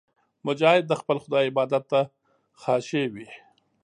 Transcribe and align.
مجاهد 0.47 0.83
د 0.87 0.93
خپل 1.01 1.17
خدای 1.23 1.43
عبادت 1.51 1.83
ته 1.91 2.01
خاشع 2.61 3.05
وي. 3.13 3.27